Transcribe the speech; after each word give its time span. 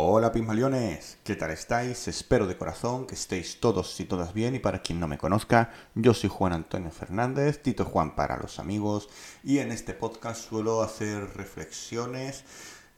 Hola 0.00 0.30
Pismaliones, 0.30 1.18
¿qué 1.24 1.34
tal 1.34 1.50
estáis? 1.50 2.06
Espero 2.06 2.46
de 2.46 2.56
corazón 2.56 3.04
que 3.04 3.16
estéis 3.16 3.58
todos 3.58 3.98
y 3.98 4.04
todas 4.04 4.32
bien. 4.32 4.54
Y 4.54 4.60
para 4.60 4.80
quien 4.80 5.00
no 5.00 5.08
me 5.08 5.18
conozca, 5.18 5.72
yo 5.96 6.14
soy 6.14 6.30
Juan 6.30 6.52
Antonio 6.52 6.92
Fernández, 6.92 7.60
Tito 7.64 7.84
Juan 7.84 8.14
para 8.14 8.36
los 8.36 8.60
amigos. 8.60 9.08
Y 9.42 9.58
en 9.58 9.72
este 9.72 9.94
podcast 9.94 10.48
suelo 10.48 10.82
hacer 10.82 11.34
reflexiones 11.34 12.44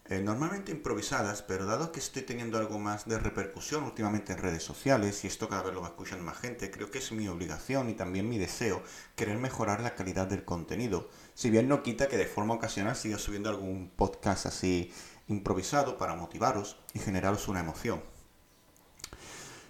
eh, 0.06 0.21
normalmente 0.21 0.72
improvisadas, 0.72 1.42
pero 1.42 1.66
dado 1.66 1.92
que 1.92 2.01
estoy 2.01 2.22
teniendo 2.22 2.58
algo 2.58 2.78
más 2.78 3.06
de 3.06 3.19
repercusión 3.19 3.85
últimamente 3.85 4.33
en 4.33 4.38
redes 4.38 4.65
sociales 4.65 5.22
y 5.22 5.28
esto 5.28 5.48
cada 5.48 5.62
vez 5.62 5.72
lo 5.74 5.83
va 5.83 5.88
escuchando 5.88 6.24
más 6.24 6.38
gente, 6.38 6.71
creo 6.71 6.90
que 6.90 6.98
es 6.98 7.12
mi 7.12 7.28
obligación 7.28 7.88
y 7.90 7.94
también 7.94 8.28
mi 8.28 8.38
deseo 8.38 8.83
querer 9.15 9.38
mejorar 9.38 9.80
la 9.80 9.94
calidad 9.94 10.26
del 10.26 10.44
contenido, 10.44 11.08
si 11.34 11.51
bien 11.51 11.69
no 11.69 11.83
quita 11.83 12.08
que 12.08 12.16
de 12.16 12.26
forma 12.26 12.54
ocasional 12.54 12.97
siga 12.97 13.19
subiendo 13.19 13.51
algún 13.51 13.90
podcast 13.94 14.47
así 14.47 14.92
improvisado 15.28 15.97
para 15.97 16.16
motivaros 16.16 16.77
y 16.92 16.98
generaros 16.98 17.47
una 17.47 17.61
emoción. 17.61 18.03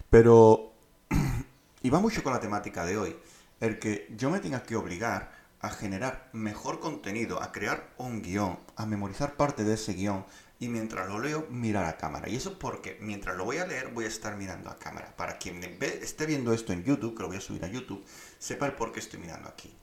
Pero, 0.09 0.73
y 1.83 1.89
va 1.89 1.99
mucho 1.99 2.23
con 2.23 2.33
la 2.33 2.39
temática 2.39 2.85
de 2.85 2.97
hoy, 2.97 3.15
el 3.59 3.77
que 3.79 4.11
yo 4.17 4.29
me 4.29 4.39
tenga 4.39 4.63
que 4.63 4.75
obligar 4.75 5.40
a 5.61 5.69
generar 5.69 6.29
mejor 6.33 6.79
contenido, 6.79 7.41
a 7.41 7.51
crear 7.51 7.93
un 7.97 8.21
guion, 8.21 8.59
a 8.75 8.85
memorizar 8.85 9.35
parte 9.35 9.63
de 9.63 9.75
ese 9.75 9.93
guion 9.93 10.25
y 10.59 10.67
mientras 10.67 11.07
lo 11.07 11.19
leo 11.19 11.47
mirar 11.49 11.85
a 11.85 11.97
cámara. 11.97 12.29
Y 12.29 12.35
eso 12.35 12.59
porque 12.59 12.97
mientras 13.01 13.35
lo 13.35 13.45
voy 13.45 13.57
a 13.57 13.65
leer 13.65 13.89
voy 13.89 14.05
a 14.05 14.09
estar 14.09 14.35
mirando 14.37 14.69
a 14.69 14.77
cámara. 14.77 15.15
Para 15.15 15.37
quien 15.37 15.63
esté 15.81 16.25
viendo 16.25 16.53
esto 16.53 16.73
en 16.73 16.83
YouTube, 16.83 17.15
que 17.15 17.23
lo 17.23 17.29
voy 17.29 17.37
a 17.37 17.41
subir 17.41 17.63
a 17.65 17.67
YouTube, 17.67 18.05
sepa 18.37 18.65
el 18.67 18.73
por 18.73 18.91
qué 18.91 18.99
estoy 18.99 19.19
mirando 19.19 19.49
aquí. 19.49 19.73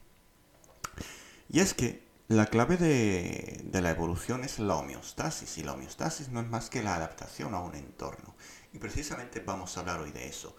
Y 1.49 1.61
es 1.61 1.75
que 1.75 2.07
la 2.29 2.47
clave 2.47 2.77
de, 2.77 3.81
la 3.81 3.91
evolución 3.91 4.45
es 4.45 4.59
la 4.59 4.77
homeostasis 4.77 5.59
y 5.59 5.63
la 5.63 5.73
homeostasis 5.73 6.29
no 6.29 6.41
es 6.41 6.47
más 6.47 6.69
que 6.69 6.83
la 6.83 6.95
adaptación 6.95 7.55
a 7.55 7.61
un 7.61 7.75
entorno. 7.75 8.35
Y 8.73 8.79
precisamente 8.79 9.41
vamos 9.41 9.77
a 9.77 9.81
hablar 9.81 10.01
hoy 10.01 10.13
de 10.13 10.29
eso. 10.29 10.55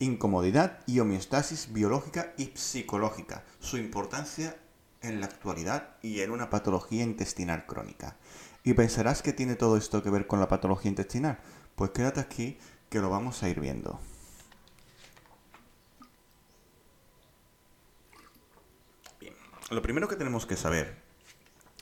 Incomodidad 0.00 0.80
y 0.86 1.00
homeostasis 1.00 1.72
biológica 1.72 2.34
y 2.36 2.52
psicológica. 2.54 3.42
Su 3.58 3.78
importancia 3.78 4.56
en 5.04 5.20
la 5.20 5.26
actualidad 5.26 5.96
y 6.02 6.20
en 6.20 6.30
una 6.30 6.50
patología 6.50 7.02
intestinal 7.02 7.66
crónica. 7.66 8.16
Y 8.62 8.74
pensarás 8.74 9.22
que 9.22 9.32
tiene 9.32 9.56
todo 9.56 9.76
esto 9.76 10.02
que 10.02 10.10
ver 10.10 10.26
con 10.26 10.40
la 10.40 10.48
patología 10.48 10.88
intestinal. 10.88 11.38
Pues 11.74 11.90
quédate 11.90 12.20
aquí 12.20 12.58
que 12.88 13.00
lo 13.00 13.10
vamos 13.10 13.42
a 13.42 13.48
ir 13.48 13.60
viendo. 13.60 14.00
Bien. 19.20 19.34
Lo 19.70 19.82
primero 19.82 20.08
que 20.08 20.16
tenemos 20.16 20.46
que 20.46 20.56
saber 20.56 20.96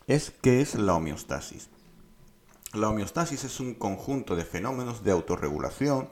es 0.06 0.32
qué 0.42 0.60
es 0.60 0.74
la 0.74 0.94
homeostasis. 0.94 1.68
La 2.72 2.88
homeostasis 2.88 3.44
es 3.44 3.60
un 3.60 3.74
conjunto 3.74 4.34
de 4.34 4.44
fenómenos 4.44 5.04
de 5.04 5.12
autorregulación 5.12 6.08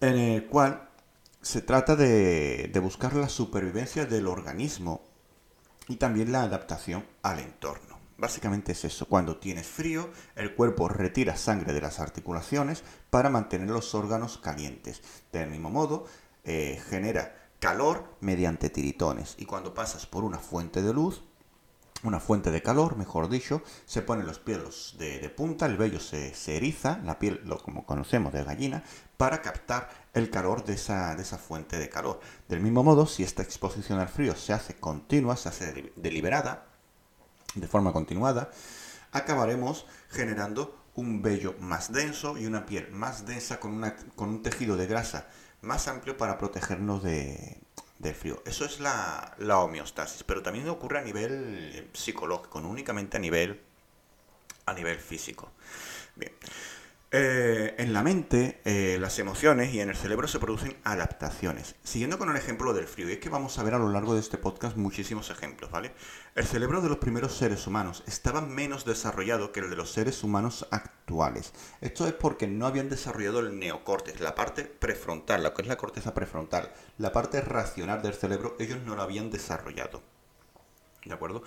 en 0.00 0.18
el 0.18 0.46
cual 0.46 0.88
se 1.42 1.60
trata 1.60 1.96
de, 1.96 2.70
buscar 2.82 3.14
la 3.14 3.28
supervivencia 3.28 4.06
del 4.06 4.28
organismo 4.28 5.02
y 5.88 5.96
también 5.96 6.32
la 6.32 6.42
adaptación 6.42 7.04
al 7.22 7.38
entorno. 7.38 7.98
Básicamente 8.18 8.72
es 8.72 8.84
eso, 8.84 9.06
cuando 9.06 9.38
tienes 9.38 9.66
frío, 9.66 10.10
el 10.36 10.54
cuerpo 10.54 10.88
retira 10.88 11.36
sangre 11.36 11.72
de 11.72 11.80
las 11.80 11.98
articulaciones 11.98 12.84
para 13.10 13.30
mantener 13.30 13.68
los 13.68 13.94
órganos 13.94 14.38
calientes. 14.38 15.02
Del 15.32 15.50
mismo 15.50 15.70
modo, 15.70 16.06
eh, 16.44 16.80
genera 16.88 17.50
calor 17.58 18.16
mediante 18.20 18.70
tiritones 18.70 19.34
y 19.38 19.44
cuando 19.44 19.74
pasas 19.74 20.06
por 20.06 20.24
una 20.24 20.38
fuente 20.38 20.82
de 20.82 20.92
luz, 20.92 21.22
una 22.02 22.20
fuente 22.20 22.50
de 22.50 22.62
calor, 22.62 22.96
mejor 22.96 23.28
dicho, 23.28 23.62
se 23.86 24.02
ponen 24.02 24.26
los 24.26 24.38
pelos 24.38 24.96
de, 24.98 25.28
punta, 25.30 25.66
el 25.66 25.76
vello 25.76 26.00
se, 26.00 26.32
eriza, 26.56 26.98
la 27.04 27.18
piel, 27.18 27.40
lo, 27.44 27.58
como 27.58 27.86
conocemos 27.86 28.32
de 28.32 28.44
gallina, 28.44 28.82
para 29.16 29.40
captar 29.40 29.88
el 30.12 30.30
calor 30.30 30.64
de 30.64 30.74
esa, 30.74 31.14
de 31.14 31.22
esa 31.22 31.38
fuente 31.38 31.78
de 31.78 31.88
calor. 31.88 32.20
Del 32.48 32.60
mismo 32.60 32.82
modo, 32.82 33.06
si 33.06 33.22
esta 33.22 33.42
exposición 33.42 33.98
al 33.98 34.08
frío 34.08 34.34
se 34.34 34.52
hace 34.52 34.74
continua, 34.74 35.36
se 35.36 35.48
hace 35.48 35.92
deliberada, 35.96 36.66
de 37.54 37.68
forma 37.68 37.92
continuada, 37.92 38.50
acabaremos 39.12 39.86
generando 40.10 40.82
un 40.94 41.22
vello 41.22 41.54
más 41.60 41.92
denso 41.92 42.36
y 42.36 42.46
una 42.46 42.66
piel 42.66 42.90
más 42.90 43.26
densa 43.26 43.60
con, 43.60 43.72
una, 43.72 43.96
con 44.16 44.28
un 44.28 44.42
tejido 44.42 44.76
de 44.76 44.86
grasa 44.86 45.28
más 45.60 45.86
amplio 45.86 46.16
para 46.16 46.38
protegernos 46.38 47.02
de, 47.02 47.61
del 48.02 48.14
frío. 48.14 48.42
Eso 48.44 48.64
es 48.64 48.80
la, 48.80 49.34
la, 49.38 49.60
homeostasis, 49.60 50.24
pero 50.24 50.42
también 50.42 50.68
ocurre 50.68 50.98
a 50.98 51.02
nivel 51.02 51.88
psicológico, 51.92 52.60
no 52.60 52.68
únicamente 52.68 53.16
a 53.16 53.20
nivel, 53.20 53.60
a 54.66 54.74
nivel 54.74 54.98
físico. 54.98 55.50
Bien. 56.16 56.32
Eh, 57.14 57.74
en 57.76 57.92
la 57.92 58.02
mente, 58.02 58.62
eh, 58.64 58.96
las 58.98 59.18
emociones 59.18 59.74
y 59.74 59.80
en 59.80 59.90
el 59.90 59.96
cerebro 59.96 60.26
se 60.26 60.38
producen 60.38 60.78
adaptaciones. 60.82 61.74
Siguiendo 61.82 62.16
con 62.16 62.30
el 62.30 62.38
ejemplo 62.38 62.72
del 62.72 62.86
frío, 62.86 63.10
y 63.10 63.12
es 63.12 63.18
que 63.18 63.28
vamos 63.28 63.58
a 63.58 63.62
ver 63.62 63.74
a 63.74 63.78
lo 63.78 63.90
largo 63.90 64.14
de 64.14 64.20
este 64.20 64.38
podcast 64.38 64.78
muchísimos 64.78 65.28
ejemplos, 65.28 65.70
¿vale? 65.70 65.92
El 66.34 66.46
cerebro 66.46 66.80
de 66.80 66.88
los 66.88 66.96
primeros 66.96 67.36
seres 67.36 67.66
humanos 67.66 68.02
estaba 68.06 68.40
menos 68.40 68.86
desarrollado 68.86 69.52
que 69.52 69.60
el 69.60 69.68
de 69.68 69.76
los 69.76 69.92
seres 69.92 70.24
humanos 70.24 70.66
actuales. 70.70 71.52
Esto 71.82 72.06
es 72.06 72.14
porque 72.14 72.46
no 72.46 72.66
habían 72.66 72.88
desarrollado 72.88 73.40
el 73.40 73.58
neocórtex, 73.58 74.18
la 74.20 74.34
parte 74.34 74.64
prefrontal, 74.64 75.42
lo 75.42 75.52
que 75.52 75.60
es 75.60 75.68
la 75.68 75.76
corteza 75.76 76.14
prefrontal, 76.14 76.72
la 76.96 77.12
parte 77.12 77.42
racional 77.42 78.00
del 78.00 78.14
cerebro, 78.14 78.56
ellos 78.58 78.78
no 78.86 78.96
lo 78.96 79.02
habían 79.02 79.30
desarrollado. 79.30 80.11
¿De 81.04 81.14
acuerdo? 81.14 81.42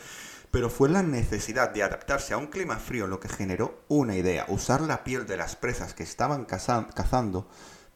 Pero 0.51 0.69
fue 0.69 0.89
la 0.89 1.03
necesidad 1.03 1.69
de 1.69 1.83
adaptarse 1.83 2.33
a 2.33 2.37
un 2.37 2.47
clima 2.47 2.77
frío 2.77 3.07
lo 3.07 3.19
que 3.19 3.29
generó 3.29 3.83
una 3.87 4.15
idea, 4.15 4.45
usar 4.49 4.81
la 4.81 5.03
piel 5.03 5.25
de 5.25 5.37
las 5.37 5.55
presas 5.55 5.93
que 5.93 6.03
estaban 6.03 6.45
cazando 6.45 7.47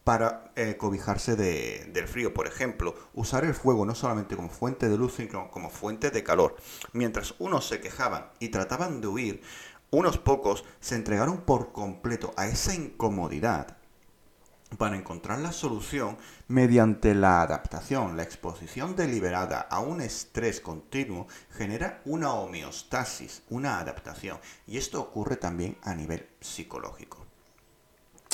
para 0.06 0.52
eh, 0.56 0.78
cobijarse 0.78 1.36
del 1.36 2.08
frío. 2.08 2.34
Por 2.34 2.48
ejemplo, 2.48 2.96
usar 3.14 3.44
el 3.44 3.54
fuego 3.54 3.86
no 3.86 3.94
solamente 3.94 4.36
como 4.36 4.50
fuente 4.50 4.88
de 4.88 4.98
luz, 4.98 5.16
sino 5.16 5.52
como 5.52 5.70
fuente 5.70 6.12
de 6.12 6.24
calor. 6.24 6.56
Mientras 6.94 7.36
unos 7.40 7.68
se 7.68 7.82
quejaban 7.82 8.30
y 8.40 8.50
trataban 8.50 9.02
de 9.02 9.08
huir, 9.08 9.42
unos 9.92 10.18
pocos 10.18 10.64
se 10.80 10.96
entregaron 10.96 11.42
por 11.42 11.74
completo 11.74 12.34
a 12.38 12.48
esa 12.48 12.74
incomodidad 12.74 13.79
para 14.78 14.96
encontrar 14.98 15.40
la 15.40 15.52
solución 15.52 16.18
mediante 16.48 17.16
la 17.16 17.42
adaptación. 17.42 18.16
La 18.18 18.24
exposición 18.24 18.96
deliberada 18.96 19.62
a 19.62 19.80
un 19.80 20.02
estrés 20.02 20.62
continuo 20.62 21.28
genera 21.52 22.02
una 22.06 22.34
homeostasis, 22.34 23.44
una 23.50 23.80
adaptación. 23.80 24.40
Y 24.68 24.78
esto 24.78 25.02
ocurre 25.02 25.38
también 25.38 25.78
a 25.84 25.96
nivel 25.96 26.28
psicológico. 26.40 27.26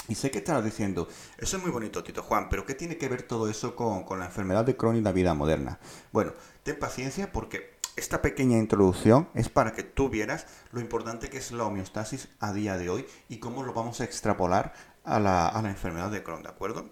Y 0.07 0.15
sé 0.15 0.29
que 0.29 0.37
estarás 0.37 0.63
diciendo, 0.63 1.07
eso 1.37 1.57
es 1.57 1.63
muy 1.63 1.71
bonito, 1.71 2.03
Tito 2.03 2.21
Juan, 2.21 2.47
pero 2.47 2.65
¿qué 2.65 2.75
tiene 2.75 2.97
que 2.97 3.09
ver 3.09 3.23
todo 3.23 3.49
eso 3.49 3.75
con, 3.75 4.19
la 4.19 4.25
enfermedad 4.25 4.63
de 4.63 4.77
Crohn 4.77 4.97
y 4.97 5.01
la 5.01 5.11
vida 5.11 5.33
moderna? 5.33 5.79
Bueno, 6.11 6.33
ten 6.61 6.77
paciencia 6.77 7.31
porque 7.31 7.73
esta 7.95 8.21
pequeña 8.21 8.59
introducción 8.59 9.29
es 9.33 9.49
para 9.49 9.71
que 9.71 9.81
tú 9.81 10.09
vieras 10.09 10.45
lo 10.71 10.79
importante 10.79 11.29
que 11.29 11.37
es 11.37 11.51
la 11.51 11.63
homeostasis 11.63 12.27
a 12.39 12.53
día 12.53 12.77
de 12.77 12.89
hoy 12.89 13.07
y 13.29 13.37
cómo 13.37 13.63
lo 13.63 13.73
vamos 13.73 13.99
a 13.99 14.03
extrapolar 14.03 14.73
a 15.05 15.19
la, 15.19 15.69
enfermedad 15.69 16.09
de 16.09 16.23
Crohn, 16.23 16.43
¿de 16.43 16.49
acuerdo? 16.49 16.89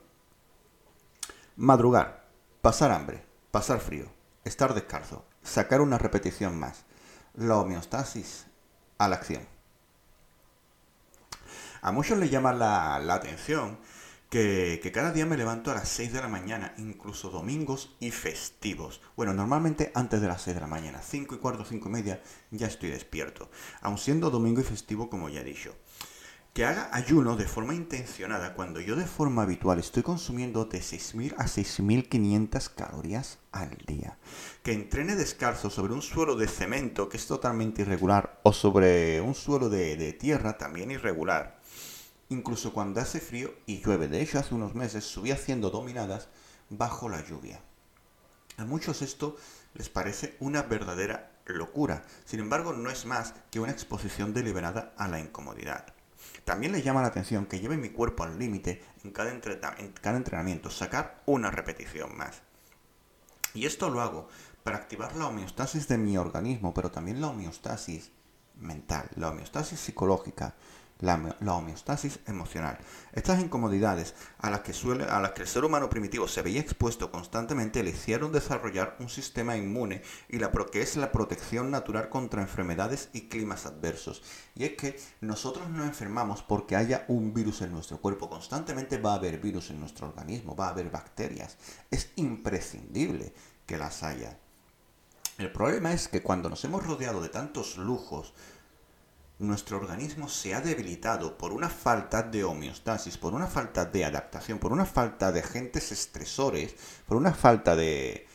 Madrugar, 1.56 2.26
pasar 2.62 2.92
hambre, 2.92 3.24
pasar 3.52 3.80
frío, 3.80 4.06
estar 4.44 4.74
descalzo, 4.74 5.26
sacar 5.42 5.82
una 5.82 5.98
repetición 5.98 6.58
más. 6.58 6.86
La 7.36 7.58
homeostasis 7.58 8.46
a 9.00 9.08
la 9.08 9.16
acción. 9.16 9.48
A 11.82 11.92
muchos 11.92 12.18
les 12.18 12.30
llama 12.30 12.54
la, 12.54 13.14
atención 13.14 13.80
que, 14.30 14.80
que, 14.82 14.92
cada 14.92 15.12
día 15.12 15.26
me 15.26 15.36
levanto 15.36 15.72
a 15.72 15.76
las 15.76 15.90
6 15.90 16.14
de 16.14 16.22
la 16.22 16.28
mañana, 16.28 16.74
incluso 16.78 17.30
domingos 17.30 17.96
y 18.00 18.12
festivos. 18.12 19.02
Bueno, 19.18 19.34
normalmente 19.34 19.92
antes 19.96 20.22
de 20.22 20.28
las 20.28 20.44
6 20.44 20.56
de 20.56 20.62
la 20.62 20.68
mañana, 20.68 21.02
5 21.02 21.36
y 21.36 21.38
cuarto, 21.40 21.66
5 21.66 21.90
y 21.90 21.92
media, 21.92 22.22
ya 22.52 22.68
estoy 22.68 22.92
despierto. 22.92 23.50
Aun 23.82 23.98
siendo 23.98 24.30
domingo 24.30 24.62
y 24.62 24.64
festivo, 24.64 25.10
como 25.10 25.30
ya 25.30 25.42
he 25.42 25.44
dicho 25.44 25.76
que 26.54 26.66
haga 26.66 26.90
ayuno 26.92 27.36
de 27.36 27.48
forma 27.48 27.74
intencionada 27.74 28.54
cuando 28.54 28.80
yo 28.80 28.96
de 28.96 29.08
forma 29.08 29.42
habitual 29.42 29.80
estoy 29.80 30.04
consumiendo 30.04 30.66
de 30.66 30.82
6.000 30.82 31.34
a 31.40 31.46
6.500 31.46 32.70
calorías 32.76 33.40
al 33.52 33.76
día. 33.88 34.20
Que 34.62 34.74
entrene 34.74 35.16
descalzo 35.16 35.72
sobre 35.72 35.94
un 35.94 36.04
suelo 36.04 36.36
de 36.36 36.48
cemento 36.48 37.10
que 37.10 37.18
es 37.18 37.26
totalmente 37.26 37.82
irregular 37.82 38.40
o 38.44 38.54
sobre 38.54 39.20
un 39.20 39.34
suelo 39.34 39.68
de, 39.68 40.14
tierra 40.14 40.60
también 40.60 40.92
irregular. 40.92 41.60
Incluso 42.30 42.72
cuando 42.72 43.02
hace 43.02 43.20
frío 43.20 43.52
y 43.66 43.82
llueve. 43.82 44.08
De 44.08 44.22
hecho, 44.22 44.38
hace 44.38 44.54
unos 44.54 44.76
meses 44.76 45.04
subí 45.06 45.32
haciendo 45.32 45.72
dominadas 45.72 46.28
bajo 46.70 47.10
la 47.10 47.26
lluvia. 47.26 47.62
A 48.58 48.66
muchos 48.66 49.02
esto 49.02 49.38
les 49.74 49.90
parece 49.90 50.38
una 50.40 50.62
verdadera 50.62 51.32
locura. 51.46 52.06
Sin 52.26 52.40
embargo, 52.40 52.74
no 52.74 52.92
es 52.92 53.08
más 53.08 53.34
que 53.50 53.60
una 53.60 53.72
exposición 53.72 54.36
deliberada 54.36 54.94
a 54.98 55.08
la 55.08 55.20
incomodidad. 55.20 55.94
También 56.46 56.72
le 56.74 56.82
llama 56.82 57.02
la 57.02 57.08
atención 57.08 57.46
que 57.46 57.60
lleve 57.60 57.78
mi 57.78 57.90
cuerpo 57.90 58.24
al 58.24 58.38
límite 58.38 58.84
en, 59.04 59.12
cada 59.12 59.32
entrenamiento, 60.18 60.70
sacar 60.70 61.22
una 61.26 61.52
repetición 61.52 62.18
más. 62.18 62.42
Y 63.54 63.66
esto 63.66 63.90
lo 63.90 64.02
hago 64.02 64.28
para 64.64 64.78
activar 64.78 65.16
la 65.16 65.28
homeostasis 65.28 65.88
de 65.88 65.98
mi 65.98 66.18
organismo, 66.18 66.74
pero 66.74 66.92
también 66.92 67.22
la 67.22 67.30
homeostasis 67.30 68.12
mental, 68.56 69.10
la 69.16 69.30
homeostasis 69.30 69.80
psicológica, 69.80 70.56
la, 71.04 71.56
homeostasis 71.56 72.20
emocional. 72.28 72.78
Estas 73.12 73.42
incomodidades 73.42 74.16
a 74.40 74.50
las, 74.50 74.62
que 74.62 74.74
suele, 74.74 75.04
a 75.04 75.20
las 75.20 75.32
que 75.32 75.42
el 75.42 75.48
ser 75.48 75.66
humano 75.66 75.90
primitivo 75.90 76.28
se 76.28 76.42
veía 76.42 76.62
expuesto 76.62 77.12
constantemente 77.12 77.84
le 77.84 77.90
hicieron 77.90 78.32
desarrollar 78.32 78.96
un 79.00 79.10
sistema 79.10 79.58
inmune 79.58 80.02
y 80.30 80.40
la 80.40 80.52
que 80.72 80.82
es 80.82 80.96
la 80.96 81.12
protección 81.12 81.72
natural 81.72 82.10
contra 82.10 82.42
enfermedades 82.42 83.10
y 83.12 83.28
climas 83.28 83.66
adversos. 83.66 84.24
Y 84.56 84.64
es 84.64 84.78
que 84.78 85.00
nosotros 85.20 85.70
no 85.70 85.84
enfermamos 85.84 86.42
porque 86.42 86.78
haya 86.78 87.04
un 87.10 87.34
virus 87.34 87.62
en 87.62 87.74
nuestro 87.74 87.98
cuerpo. 87.98 88.30
Constantemente 88.30 88.98
va 88.98 89.14
a 89.14 89.16
haber 89.16 89.40
virus 89.40 89.72
en 89.72 89.80
nuestro 89.80 90.08
organismo, 90.08 90.56
va 90.56 90.68
a 90.68 90.70
haber 90.70 90.90
bacterias. 90.90 91.58
Es 91.92 92.12
imprescindible 92.16 93.34
que 93.66 93.78
las 93.78 94.04
haya. 94.04 94.38
El 95.38 95.52
problema 95.52 95.92
es 95.92 96.08
que 96.08 96.22
cuando 96.22 96.50
nos 96.50 96.64
hemos 96.64 96.86
rodeado 96.86 97.22
de 97.22 97.30
tantos 97.30 97.78
lujos, 97.78 98.34
nuestro 99.40 99.78
organismo 99.78 100.30
se 100.30 100.54
ha 100.54 100.62
debilitado 100.62 101.38
por 101.38 101.54
una 101.54 101.70
falta 101.70 102.24
de 102.24 102.44
homeostasis, 102.44 103.18
por 103.18 103.34
una 103.34 103.48
falta 103.48 103.86
de 103.86 104.06
adaptación, 104.06 104.60
por 104.60 104.72
una 104.72 104.86
falta 104.86 105.32
de 105.32 105.42
agentes 105.42 105.92
estresores, 105.92 106.76
por 107.08 107.18
una 107.18 107.34
falta 107.34 107.76
de, 107.76 108.28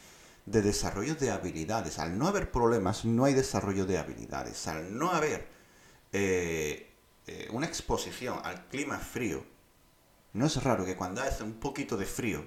desarrollo 0.44 1.14
de 1.14 1.30
habilidades. 1.30 1.98
Al 1.98 2.18
no 2.18 2.26
haber 2.26 2.50
problemas, 2.50 3.04
no 3.04 3.24
hay 3.24 3.34
desarrollo 3.34 3.86
de 3.86 3.98
habilidades. 3.98 4.66
Al 4.66 4.96
no 4.96 5.10
haber 5.12 5.48
eh, 6.12 6.90
eh, 7.26 7.48
una 7.52 7.66
exposición 7.66 8.40
al 8.44 8.66
clima 8.68 8.98
frío, 8.98 9.44
no 10.32 10.46
es 10.46 10.62
raro 10.62 10.84
que 10.84 10.96
cuando 10.96 11.22
hace 11.22 11.42
un 11.42 11.54
poquito 11.54 11.96
de 11.96 12.06
frío 12.06 12.44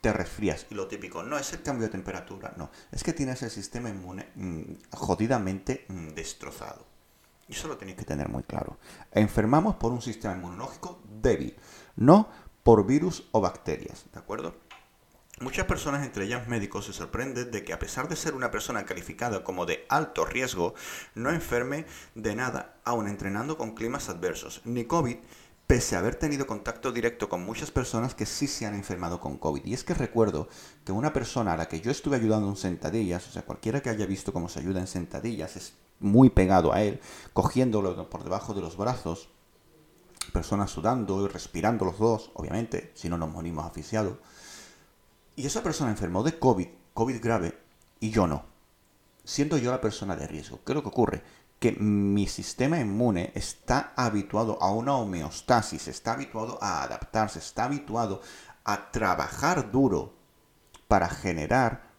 te 0.00 0.12
resfrías. 0.12 0.66
Y 0.70 0.74
lo 0.74 0.86
típico, 0.86 1.22
no 1.22 1.38
es 1.38 1.52
el 1.52 1.62
cambio 1.62 1.86
de 1.86 1.92
temperatura, 1.92 2.54
no. 2.56 2.70
Es 2.92 3.02
que 3.02 3.12
tienes 3.12 3.42
el 3.42 3.50
sistema 3.50 3.88
inmune 3.88 4.28
mm, 4.34 4.62
jodidamente 4.92 5.86
mm, 5.88 6.08
destrozado. 6.10 6.97
Y 7.48 7.52
eso 7.52 7.68
lo 7.68 7.76
tenéis 7.76 7.96
que 7.96 8.04
tener 8.04 8.28
muy 8.28 8.42
claro. 8.42 8.78
Enfermamos 9.12 9.76
por 9.76 9.92
un 9.92 10.02
sistema 10.02 10.34
inmunológico 10.34 11.00
débil, 11.20 11.56
no 11.96 12.28
por 12.62 12.86
virus 12.86 13.28
o 13.32 13.40
bacterias, 13.40 14.04
¿de 14.12 14.18
acuerdo? 14.18 14.54
Muchas 15.40 15.66
personas, 15.66 16.04
entre 16.04 16.24
ellas 16.24 16.48
médicos, 16.48 16.86
se 16.86 16.92
sorprenden 16.92 17.52
de 17.52 17.64
que 17.64 17.72
a 17.72 17.78
pesar 17.78 18.08
de 18.08 18.16
ser 18.16 18.34
una 18.34 18.50
persona 18.50 18.84
calificada 18.84 19.44
como 19.44 19.66
de 19.66 19.86
alto 19.88 20.24
riesgo, 20.24 20.74
no 21.14 21.30
enferme 21.30 21.86
de 22.16 22.34
nada, 22.34 22.74
aun 22.84 23.06
entrenando 23.06 23.56
con 23.56 23.74
climas 23.74 24.08
adversos, 24.08 24.60
ni 24.64 24.84
COVID, 24.84 25.16
pese 25.68 25.94
a 25.94 26.00
haber 26.00 26.16
tenido 26.16 26.46
contacto 26.46 26.90
directo 26.90 27.28
con 27.28 27.44
muchas 27.44 27.70
personas 27.70 28.16
que 28.16 28.26
sí 28.26 28.48
se 28.48 28.66
han 28.66 28.74
enfermado 28.74 29.20
con 29.20 29.38
COVID. 29.38 29.64
Y 29.64 29.74
es 29.74 29.84
que 29.84 29.94
recuerdo 29.94 30.48
que 30.84 30.90
una 30.90 31.12
persona 31.12 31.52
a 31.52 31.56
la 31.56 31.68
que 31.68 31.80
yo 31.80 31.92
estuve 31.92 32.16
ayudando 32.16 32.48
en 32.48 32.56
sentadillas, 32.56 33.28
o 33.28 33.30
sea, 33.30 33.42
cualquiera 33.42 33.80
que 33.80 33.90
haya 33.90 34.06
visto 34.06 34.32
cómo 34.32 34.48
se 34.48 34.58
ayuda 34.58 34.80
en 34.80 34.88
sentadillas, 34.88 35.56
es 35.56 35.74
muy 36.00 36.30
pegado 36.30 36.72
a 36.72 36.82
él, 36.82 37.00
cogiéndolo 37.32 38.08
por 38.08 38.24
debajo 38.24 38.54
de 38.54 38.60
los 38.60 38.76
brazos, 38.76 39.28
personas 40.32 40.70
sudando 40.70 41.24
y 41.24 41.28
respirando 41.28 41.84
los 41.84 41.98
dos, 41.98 42.30
obviamente, 42.34 42.92
si 42.94 43.08
no 43.08 43.18
nos 43.18 43.30
morimos 43.30 43.64
asfixiados. 43.64 44.18
Y 45.36 45.46
esa 45.46 45.62
persona 45.62 45.90
enfermó 45.90 46.22
de 46.22 46.38
COVID, 46.38 46.68
COVID 46.94 47.22
grave, 47.22 47.58
y 48.00 48.10
yo 48.10 48.26
no. 48.26 48.44
Siendo 49.24 49.56
yo 49.58 49.70
la 49.70 49.80
persona 49.80 50.16
de 50.16 50.26
riesgo. 50.26 50.60
¿Qué 50.64 50.72
es 50.72 50.76
lo 50.76 50.82
que 50.82 50.88
ocurre? 50.88 51.22
Que 51.58 51.72
mi 51.72 52.26
sistema 52.26 52.78
inmune 52.78 53.32
está 53.34 53.92
habituado 53.96 54.58
a 54.62 54.70
una 54.70 54.96
homeostasis, 54.96 55.88
está 55.88 56.12
habituado 56.12 56.58
a 56.62 56.82
adaptarse, 56.82 57.40
está 57.40 57.64
habituado 57.64 58.22
a 58.64 58.90
trabajar 58.90 59.70
duro 59.70 60.14
para 60.86 61.08
generar 61.08 61.90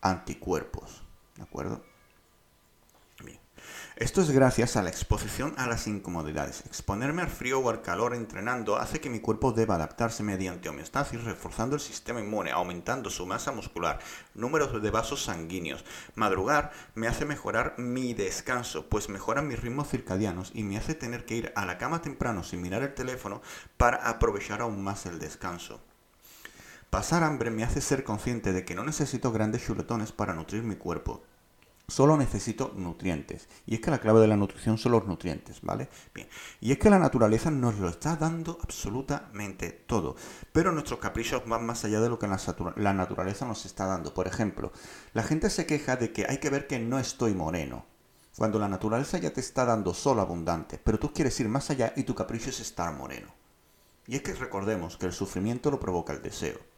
anticuerpos. 0.00 1.02
¿De 1.36 1.42
acuerdo? 1.42 1.91
Esto 3.96 4.22
es 4.22 4.30
gracias 4.30 4.76
a 4.76 4.82
la 4.82 4.88
exposición 4.88 5.52
a 5.58 5.66
las 5.66 5.86
incomodidades. 5.86 6.64
Exponerme 6.64 7.20
al 7.20 7.28
frío 7.28 7.58
o 7.60 7.68
al 7.68 7.82
calor 7.82 8.14
entrenando 8.14 8.76
hace 8.76 9.02
que 9.02 9.10
mi 9.10 9.20
cuerpo 9.20 9.52
deba 9.52 9.74
adaptarse 9.74 10.22
mediante 10.22 10.70
homeostasis, 10.70 11.22
reforzando 11.24 11.74
el 11.74 11.80
sistema 11.82 12.20
inmune, 12.20 12.52
aumentando 12.52 13.10
su 13.10 13.26
masa 13.26 13.52
muscular, 13.52 13.98
números 14.34 14.80
de 14.82 14.90
vasos 14.90 15.22
sanguíneos. 15.24 15.84
Madrugar 16.14 16.72
me 16.94 17.06
hace 17.06 17.26
mejorar 17.26 17.74
mi 17.76 18.14
descanso, 18.14 18.88
pues 18.88 19.10
mejora 19.10 19.42
mis 19.42 19.60
ritmos 19.60 19.90
circadianos 19.90 20.52
y 20.54 20.62
me 20.62 20.78
hace 20.78 20.94
tener 20.94 21.26
que 21.26 21.36
ir 21.36 21.52
a 21.54 21.66
la 21.66 21.76
cama 21.76 22.00
temprano 22.00 22.44
sin 22.44 22.62
mirar 22.62 22.82
el 22.82 22.94
teléfono 22.94 23.42
para 23.76 24.08
aprovechar 24.08 24.62
aún 24.62 24.82
más 24.82 25.04
el 25.04 25.18
descanso. 25.18 25.82
Pasar 26.88 27.24
hambre 27.24 27.50
me 27.50 27.62
hace 27.62 27.82
ser 27.82 28.04
consciente 28.04 28.54
de 28.54 28.64
que 28.64 28.74
no 28.74 28.84
necesito 28.84 29.32
grandes 29.32 29.66
chuletones 29.66 30.12
para 30.12 30.32
nutrir 30.32 30.62
mi 30.62 30.76
cuerpo. 30.76 31.22
Solo 31.88 32.16
necesito 32.16 32.72
nutrientes. 32.76 33.48
Y 33.66 33.74
es 33.74 33.80
que 33.80 33.90
la 33.90 34.00
clave 34.00 34.20
de 34.20 34.28
la 34.28 34.36
nutrición 34.36 34.78
son 34.78 34.92
los 34.92 35.06
nutrientes, 35.06 35.60
¿vale? 35.62 35.88
Bien. 36.14 36.28
Y 36.60 36.72
es 36.72 36.78
que 36.78 36.88
la 36.88 36.98
naturaleza 36.98 37.50
nos 37.50 37.76
lo 37.78 37.88
está 37.88 38.16
dando 38.16 38.58
absolutamente 38.62 39.70
todo. 39.70 40.16
Pero 40.52 40.72
nuestros 40.72 41.00
caprichos 41.00 41.42
van 41.46 41.66
más 41.66 41.84
allá 41.84 42.00
de 42.00 42.08
lo 42.08 42.18
que 42.18 42.28
la 42.28 42.92
naturaleza 42.92 43.46
nos 43.46 43.66
está 43.66 43.86
dando. 43.86 44.14
Por 44.14 44.26
ejemplo, 44.26 44.72
la 45.12 45.22
gente 45.22 45.50
se 45.50 45.66
queja 45.66 45.96
de 45.96 46.12
que 46.12 46.26
hay 46.26 46.38
que 46.38 46.50
ver 46.50 46.66
que 46.66 46.78
no 46.78 46.98
estoy 46.98 47.34
moreno. 47.34 47.84
Cuando 48.36 48.58
la 48.58 48.68
naturaleza 48.68 49.18
ya 49.18 49.32
te 49.32 49.40
está 49.40 49.66
dando 49.66 49.92
solo 49.92 50.22
abundante, 50.22 50.80
pero 50.82 50.98
tú 50.98 51.12
quieres 51.12 51.38
ir 51.40 51.48
más 51.48 51.68
allá 51.68 51.92
y 51.96 52.04
tu 52.04 52.14
capricho 52.14 52.48
es 52.48 52.60
estar 52.60 52.90
moreno. 52.94 53.28
Y 54.06 54.16
es 54.16 54.22
que 54.22 54.32
recordemos 54.32 54.96
que 54.96 55.06
el 55.06 55.12
sufrimiento 55.12 55.70
lo 55.70 55.78
provoca 55.78 56.14
el 56.14 56.22
deseo. 56.22 56.71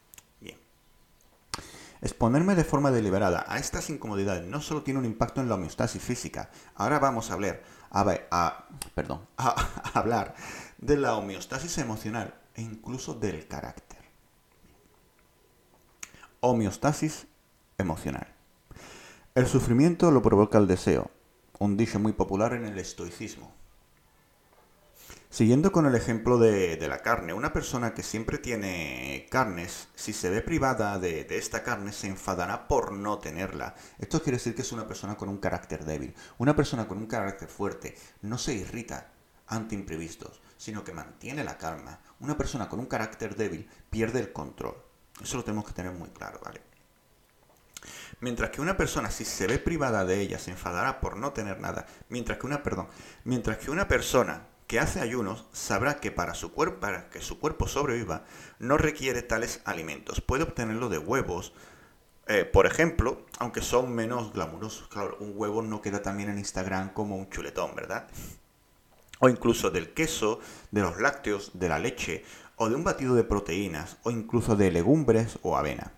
Exponerme 2.01 2.55
de 2.55 2.63
forma 2.63 2.91
deliberada 2.91 3.45
a 3.47 3.57
estas 3.57 3.89
incomodidades 3.89 4.45
no 4.45 4.61
solo 4.61 4.83
tiene 4.83 4.99
un 4.99 5.05
impacto 5.05 5.41
en 5.41 5.49
la 5.49 5.55
homeostasis 5.55 6.01
física, 6.01 6.49
ahora 6.75 6.99
vamos 6.99 7.29
a 7.29 7.33
hablar, 7.33 7.61
a, 7.91 8.65
perdón, 8.93 9.27
a, 9.37 9.55
hablar 9.93 10.35
de 10.77 10.97
la 10.97 11.15
homeostasis 11.15 11.77
emocional 11.77 12.35
e 12.53 12.61
incluso 12.61 13.13
del 13.13 13.47
carácter. 13.47 13.99
Homeostasis 16.41 17.27
emocional. 17.77 18.27
El 19.33 19.47
sufrimiento 19.47 20.11
lo 20.11 20.21
provoca 20.21 20.57
el 20.57 20.67
deseo, 20.67 21.09
un 21.59 21.75
dicho 21.75 21.99
muy 21.99 22.13
popular 22.13 22.53
en 22.53 22.65
el 22.65 22.77
estoicismo. 22.77 23.51
Siguiendo 25.35 25.73
con 25.73 25.85
el 25.85 25.95
ejemplo 25.95 26.37
de, 26.37 26.77
la 26.87 27.01
carne, 27.01 27.33
una 27.33 27.51
persona 27.51 27.93
que 27.93 28.03
siempre 28.03 28.37
tiene 28.37 29.27
carnes, 29.29 29.89
si 29.93 30.13
se 30.13 30.29
ve 30.29 30.41
privada 30.41 30.97
de, 30.97 31.27
esta 31.29 31.61
carne, 31.61 31.91
se 31.91 32.07
enfadará 32.07 32.69
por 32.69 32.93
no 32.93 33.19
tenerla. 33.19 33.75
Esto 33.99 34.23
quiere 34.23 34.37
decir 34.37 34.55
que 34.55 34.61
es 34.61 34.71
una 34.71 34.87
persona 34.87 35.17
con 35.17 35.27
un 35.27 35.39
carácter 35.39 35.83
débil. 35.83 36.15
Una 36.37 36.55
persona 36.55 36.87
con 36.87 36.99
un 36.99 37.07
carácter 37.07 37.49
fuerte 37.49 37.97
no 38.21 38.37
se 38.37 38.53
irrita 38.53 39.11
ante 39.47 39.75
imprevistos, 39.75 40.41
sino 40.55 40.85
que 40.85 40.93
mantiene 40.93 41.43
la 41.43 41.57
calma. 41.57 41.99
Una 42.21 42.37
persona 42.37 42.69
con 42.69 42.79
un 42.79 42.85
carácter 42.85 43.35
débil 43.35 43.67
pierde 43.89 44.21
el 44.21 44.31
control. 44.31 44.77
Eso 45.21 45.35
lo 45.35 45.43
tenemos 45.43 45.65
que 45.65 45.73
tener 45.73 45.91
muy 45.91 46.11
claro, 46.11 46.39
¿vale? 46.45 46.61
Mientras 48.21 48.51
que 48.51 48.61
una 48.61 48.77
persona, 48.77 49.11
si 49.11 49.25
se 49.25 49.47
ve 49.47 49.59
privada 49.59 50.05
de 50.05 50.21
ella, 50.21 50.39
se 50.39 50.51
enfadará 50.51 51.01
por 51.01 51.17
no 51.17 51.33
tener 51.33 51.59
nada. 51.59 51.85
Mientras 52.07 52.37
que 52.37 52.45
una, 52.45 52.63
perdón, 52.63 52.87
mientras 53.25 53.57
que 53.57 53.69
una 53.69 53.87
persona 53.87 54.54
que 54.67 54.79
hace 54.79 54.99
ayunos 54.99 55.45
sabrá 55.51 55.97
que 55.99 56.11
para, 56.11 56.33
su 56.33 56.51
para 56.51 57.09
que 57.09 57.21
su 57.21 57.39
cuerpo 57.39 57.67
sobreviva 57.67 58.25
no 58.59 58.77
requiere 58.77 59.21
tales 59.21 59.61
alimentos. 59.65 60.21
Puede 60.21 60.43
obtenerlo 60.43 60.89
de 60.89 60.97
huevos, 60.97 61.53
eh, 62.27 62.45
por 62.45 62.65
ejemplo, 62.65 63.25
aunque 63.37 63.61
son 63.61 63.93
menos 63.93 64.33
glamurosos. 64.33 64.87
Claro, 64.87 65.17
un 65.19 65.33
huevo 65.35 65.61
no 65.61 65.81
queda 65.81 66.01
también 66.01 66.29
en 66.29 66.39
Instagram 66.39 66.93
como 66.93 67.15
un 67.15 67.29
chuletón, 67.29 67.75
¿verdad? 67.75 68.07
O 69.19 69.29
incluso 69.29 69.69
del 69.69 69.93
queso, 69.93 70.39
de 70.71 70.81
los 70.81 70.99
lácteos, 70.99 71.51
de 71.53 71.69
la 71.69 71.79
leche, 71.79 72.25
o 72.55 72.69
de 72.69 72.75
un 72.75 72.83
batido 72.83 73.15
de 73.15 73.23
proteínas, 73.23 73.97
o 74.03 74.11
incluso 74.11 74.55
de 74.55 74.71
legumbres 74.71 75.37
o 75.43 75.57
avena. 75.57 75.93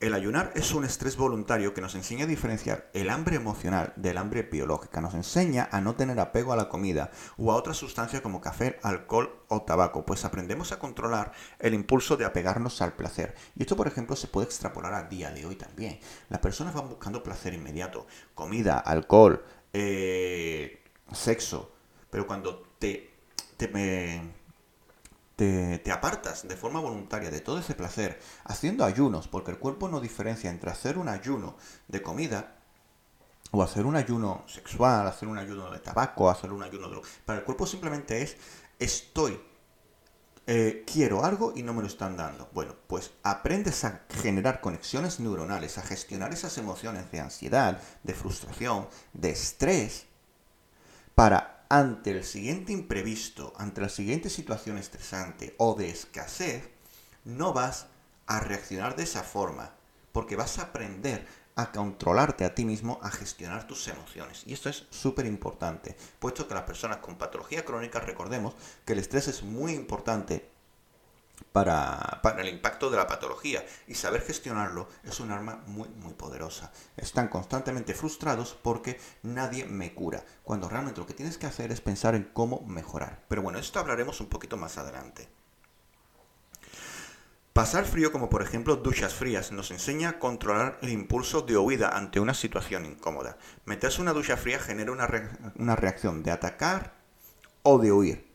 El 0.00 0.14
ayunar 0.14 0.52
es 0.54 0.74
un 0.74 0.84
estrés 0.84 1.16
voluntario 1.16 1.74
que 1.74 1.80
nos 1.80 1.96
enseña 1.96 2.22
a 2.22 2.28
diferenciar 2.28 2.88
el 2.92 3.10
hambre 3.10 3.34
emocional 3.34 3.92
del 3.96 4.18
hambre 4.18 4.42
biológica. 4.42 5.00
Nos 5.00 5.14
enseña 5.14 5.68
a 5.72 5.80
no 5.80 5.96
tener 5.96 6.20
apego 6.20 6.52
a 6.52 6.56
la 6.56 6.68
comida 6.68 7.10
o 7.36 7.50
a 7.50 7.56
otras 7.56 7.78
sustancias 7.78 8.22
como 8.22 8.40
café, 8.40 8.78
alcohol 8.84 9.42
o 9.48 9.62
tabaco, 9.62 10.06
pues 10.06 10.24
aprendemos 10.24 10.70
a 10.70 10.78
controlar 10.78 11.32
el 11.58 11.74
impulso 11.74 12.16
de 12.16 12.24
apegarnos 12.24 12.80
al 12.80 12.92
placer. 12.92 13.34
Y 13.56 13.62
esto, 13.62 13.74
por 13.74 13.88
ejemplo, 13.88 14.14
se 14.14 14.28
puede 14.28 14.46
extrapolar 14.46 14.94
al 14.94 15.08
día 15.08 15.32
de 15.32 15.44
hoy 15.44 15.56
también. 15.56 15.98
Las 16.28 16.38
personas 16.38 16.74
van 16.74 16.88
buscando 16.88 17.24
placer 17.24 17.52
inmediato, 17.54 18.06
comida, 18.36 18.78
alcohol, 18.78 19.42
eh, 19.72 20.80
sexo, 21.10 21.72
pero 22.08 22.24
cuando 22.24 22.62
te, 22.78 23.10
te 23.56 23.66
te, 25.38 25.92
apartas 25.92 26.48
de 26.48 26.56
forma 26.56 26.80
voluntaria 26.80 27.30
de 27.30 27.40
todo 27.40 27.60
ese 27.60 27.76
placer 27.76 28.18
haciendo 28.42 28.84
ayunos, 28.84 29.28
porque 29.28 29.52
el 29.52 29.58
cuerpo 29.58 29.88
no 29.88 30.00
diferencia 30.00 30.50
entre 30.50 30.70
hacer 30.70 30.98
un 30.98 31.08
ayuno 31.08 31.56
de 31.86 32.02
comida 32.02 32.56
o 33.52 33.62
hacer 33.62 33.86
un 33.86 33.94
ayuno 33.94 34.42
sexual, 34.48 35.06
hacer 35.06 35.28
un 35.28 35.38
ayuno 35.38 35.70
de 35.70 35.78
tabaco, 35.78 36.28
hacer 36.28 36.52
un 36.52 36.64
ayuno 36.64 36.90
de... 36.90 37.00
Para 37.24 37.38
el 37.38 37.44
cuerpo 37.44 37.66
simplemente 37.66 38.20
es 38.20 38.36
estoy, 38.80 39.40
eh, 40.48 40.84
quiero 40.84 41.24
algo 41.24 41.52
y 41.54 41.62
no 41.62 41.72
me 41.72 41.82
lo 41.82 41.86
están 41.86 42.16
dando. 42.16 42.48
Bueno, 42.52 42.74
pues 42.88 43.12
aprendes 43.22 43.84
a 43.84 44.06
generar 44.10 44.60
conexiones 44.60 45.20
neuronales, 45.20 45.78
a 45.78 45.82
gestionar 45.82 46.32
esas 46.32 46.58
emociones 46.58 47.12
de 47.12 47.20
ansiedad, 47.20 47.80
de 48.02 48.14
frustración, 48.14 48.88
de 49.12 49.30
estrés, 49.30 50.06
para 51.14 51.57
ante 51.68 52.12
el 52.12 52.24
siguiente 52.24 52.72
imprevisto, 52.72 53.52
ante 53.56 53.80
la 53.80 53.88
siguiente 53.88 54.30
situación 54.30 54.78
estresante 54.78 55.54
o 55.58 55.74
de 55.74 55.90
escasez, 55.90 56.70
no 57.24 57.52
vas 57.52 57.86
a 58.26 58.40
reaccionar 58.40 58.96
de 58.96 59.02
esa 59.02 59.22
forma, 59.22 59.74
porque 60.12 60.36
vas 60.36 60.58
a 60.58 60.62
aprender 60.62 61.26
a 61.56 61.72
controlarte 61.72 62.44
a 62.44 62.54
ti 62.54 62.64
mismo, 62.64 63.00
a 63.02 63.10
gestionar 63.10 63.66
tus 63.66 63.88
emociones. 63.88 64.44
Y 64.46 64.52
esto 64.52 64.70
es 64.70 64.86
súper 64.90 65.26
importante, 65.26 65.96
puesto 66.20 66.46
que 66.46 66.54
las 66.54 66.62
personas 66.62 66.98
con 66.98 67.16
patología 67.18 67.64
crónica, 67.64 68.00
recordemos 68.00 68.54
que 68.86 68.92
el 68.92 69.00
estrés 69.00 69.28
es 69.28 69.42
muy 69.42 69.72
importante 69.72 70.48
para, 71.52 72.20
el 72.38 72.48
impacto 72.48 72.90
de 72.90 72.96
la 72.96 73.06
patología 73.06 73.64
y 73.86 73.94
saber 73.94 74.22
gestionarlo 74.22 74.88
es 75.04 75.20
un 75.20 75.30
arma 75.30 75.62
muy 75.66 75.88
muy 75.88 76.14
poderosa. 76.14 76.72
Están 76.96 77.28
constantemente 77.28 77.94
frustrados 77.94 78.56
porque 78.62 79.00
nadie 79.22 79.64
me 79.64 79.94
cura, 79.94 80.24
cuando 80.44 80.68
realmente 80.68 81.00
lo 81.00 81.06
que 81.06 81.14
tienes 81.14 81.38
que 81.38 81.46
hacer 81.46 81.72
es 81.72 81.80
pensar 81.80 82.14
en 82.14 82.30
cómo 82.32 82.62
mejorar. 82.66 83.24
Pero 83.28 83.42
bueno, 83.42 83.58
esto 83.58 83.78
hablaremos 83.78 84.20
un 84.20 84.28
poquito 84.28 84.56
más 84.56 84.78
adelante. 84.78 85.28
Pasar 87.52 87.86
frío 87.86 88.12
como 88.12 88.30
por 88.30 88.42
ejemplo 88.42 88.76
duchas 88.76 89.14
frías 89.14 89.50
nos 89.50 89.72
enseña 89.72 90.10
a 90.10 90.18
controlar 90.20 90.78
el 90.80 90.90
impulso 90.90 91.42
de 91.42 91.56
huida 91.56 91.88
ante 91.88 92.20
una 92.20 92.34
situación 92.34 92.86
incómoda. 92.86 93.36
Meterse 93.64 94.00
una 94.00 94.12
ducha 94.12 94.36
fría 94.36 94.60
genera 94.60 94.92
una, 94.92 95.08
una 95.56 95.74
reacción 95.74 96.22
de 96.22 96.30
atacar 96.30 96.94
o 97.64 97.78
de 97.78 97.90
huir. 97.90 98.27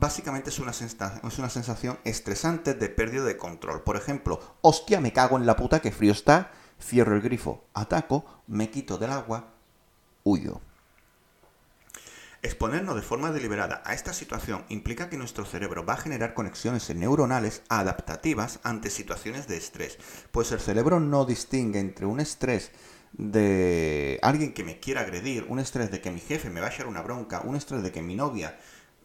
Básicamente 0.00 0.48
es 0.48 0.58
una, 0.58 0.72
sensación 0.72 1.98
estresante 2.04 2.72
de 2.72 2.88
pérdida 2.88 3.22
de 3.22 3.36
control. 3.36 3.82
Por 3.82 3.96
ejemplo, 3.96 4.40
hostia, 4.62 4.98
me 4.98 5.12
cago 5.12 5.36
en 5.36 5.44
la 5.44 5.56
puta 5.56 5.82
que 5.82 5.92
frío 5.92 6.12
está, 6.12 6.52
cierro 6.82 7.14
el 7.14 7.20
grifo, 7.20 7.64
ataco, 7.74 8.24
me 8.46 8.70
quito 8.70 8.96
del 8.96 9.10
agua, 9.10 9.52
huyo. 10.24 10.62
Exponernos 12.40 12.96
de 12.96 13.02
forma 13.02 13.30
deliberada 13.30 13.82
a 13.84 13.92
esta 13.92 14.14
situación 14.14 14.64
implica 14.70 15.10
que 15.10 15.18
nuestro 15.18 15.44
cerebro 15.44 15.84
va 15.84 15.92
a 15.92 15.98
generar 15.98 16.32
conexiones 16.32 16.88
neuronales 16.94 17.60
adaptativas 17.68 18.60
ante 18.62 18.88
situaciones 18.88 19.48
de 19.48 19.58
estrés, 19.58 19.98
pues 20.30 20.50
el 20.50 20.60
cerebro 20.60 20.98
no 20.98 21.26
distingue 21.26 21.78
entre 21.78 22.06
un 22.06 22.20
estrés 22.20 22.72
de 23.12 24.18
alguien 24.22 24.54
que 24.54 24.64
me 24.64 24.80
quiera 24.80 25.02
agredir, 25.02 25.44
un 25.50 25.58
estrés 25.58 25.90
de 25.90 26.00
que 26.00 26.10
mi 26.10 26.20
jefe 26.20 26.48
me 26.48 26.62
va 26.62 26.68
a 26.68 26.70
echar 26.70 26.86
una 26.86 27.02
bronca, 27.02 27.42
un 27.44 27.56
estrés 27.56 27.82
de 27.82 27.92
que 27.92 28.00
mi 28.00 28.14
novia 28.14 28.58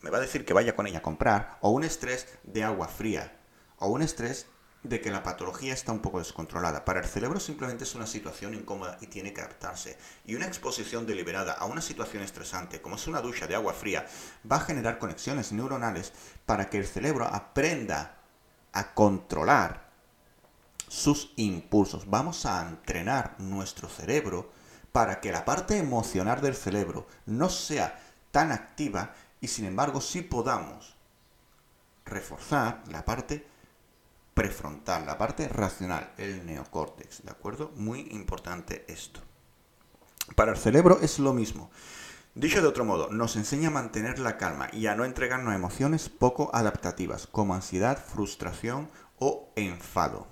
me 0.06 0.12
va 0.12 0.20
a 0.20 0.22
decir 0.22 0.46
que 0.46 0.54
vaya 0.54 0.76
con 0.76 0.86
ella 0.86 1.00
a 1.00 1.02
comprar, 1.02 1.58
o 1.62 1.72
un 1.72 1.84
estrés 1.84 2.28
de 2.44 2.64
agua 2.64 2.88
fría, 2.88 3.40
o 3.80 3.88
un 3.88 4.04
estrés 4.04 4.46
de 4.84 5.02
que 5.02 5.10
la 5.10 5.24
patología 5.24 5.74
está 5.74 5.92
un 5.92 6.00
poco 6.00 6.20
descontrolada. 6.20 6.86
Para 6.86 7.00
el 7.00 7.08
cerebro 7.08 7.40
simplemente 7.40 7.86
es 7.86 7.96
una 7.96 8.06
situación 8.06 8.54
incómoda 8.54 9.00
y 9.02 9.08
tiene 9.08 9.34
que 9.34 9.42
adaptarse. 9.42 9.98
Y 10.24 10.36
una 10.36 10.46
exposición 10.46 11.08
deliberada 11.08 11.54
a 11.54 11.66
una 11.66 11.82
situación 11.82 12.22
estresante, 12.22 12.84
como 12.84 12.98
es 12.98 13.08
una 13.08 13.20
ducha 13.20 13.48
de 13.48 13.56
agua 13.56 13.74
fría, 13.74 14.06
va 14.50 14.58
a 14.58 14.60
generar 14.60 15.00
conexiones 15.00 15.52
neuronales 15.52 16.14
para 16.46 16.70
que 16.70 16.78
el 16.78 16.86
cerebro 16.86 17.26
aprenda 17.26 18.20
a 18.74 18.94
controlar 18.94 19.90
sus 20.88 21.34
impulsos. 21.36 22.08
Vamos 22.12 22.46
a 22.46 22.62
entrenar 22.62 23.34
nuestro 23.40 23.90
cerebro 23.90 24.52
para 24.92 25.20
que 25.20 25.32
la 25.32 25.46
parte 25.46 25.80
emocional 25.80 26.42
del 26.42 26.54
cerebro 26.54 27.08
no 27.26 27.50
sea 27.50 28.00
tan 28.30 28.52
activa 28.52 29.16
y 29.42 29.48
sin 29.48 29.66
embargo 29.66 30.02
sí 30.02 30.22
podamos 30.22 30.96
reforzar 32.06 32.84
la 32.90 33.04
parte 33.04 33.48
prefrontal, 34.34 35.06
la 35.06 35.18
parte 35.18 35.48
racional, 35.48 36.12
el 36.18 36.46
neocórtex, 36.46 37.24
¿de 37.24 37.32
acuerdo? 37.32 37.72
Muy 37.76 38.02
importante 38.12 38.86
esto. 38.88 39.22
Para 40.36 40.52
el 40.52 40.58
cerebro 40.58 41.00
es 41.02 41.20
lo 41.20 41.34
mismo. 41.34 41.72
Dicho 42.36 42.62
de 42.62 42.68
otro 42.68 42.84
modo, 42.84 43.10
nos 43.12 43.38
enseña 43.38 43.70
a 43.70 43.72
mantener 43.72 44.20
la 44.20 44.38
calma 44.38 44.68
y 44.74 44.88
a 44.88 44.96
no 44.96 45.06
entregarnos 45.06 45.56
emociones 45.56 46.10
poco 46.10 46.50
adaptativas, 46.54 47.28
como 47.28 47.56
ansiedad, 47.56 48.04
frustración 48.04 48.90
o 49.20 49.50
enfado. 49.56 50.28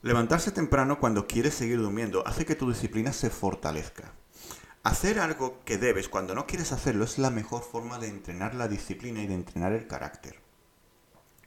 Levantarse 0.00 0.50
temprano 0.50 0.98
cuando 0.98 1.26
quieres 1.26 1.52
seguir 1.54 1.78
durmiendo 1.78 2.26
hace 2.26 2.46
que 2.46 2.54
tu 2.54 2.70
disciplina 2.70 3.12
se 3.12 3.28
fortalezca. 3.28 4.12
Hacer 4.86 5.18
algo 5.18 5.64
que 5.64 5.78
debes 5.78 6.08
cuando 6.08 6.32
no 6.36 6.46
quieres 6.46 6.70
hacerlo 6.70 7.04
es 7.04 7.18
la 7.18 7.30
mejor 7.30 7.64
forma 7.64 7.98
de 7.98 8.06
entrenar 8.06 8.54
la 8.54 8.68
disciplina 8.68 9.20
y 9.20 9.26
de 9.26 9.34
entrenar 9.34 9.72
el 9.72 9.88
carácter. 9.88 10.40